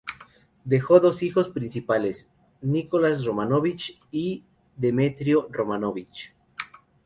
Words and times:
Dejó 0.65 0.99
dos 0.99 1.21
hijos, 1.21 1.45
los 1.49 1.53
príncipes 1.53 2.27
Nicolás 2.61 3.23
Románovich 3.23 4.01
y 4.11 4.43
Demetrio 4.75 5.47
Románovich. 5.51 6.33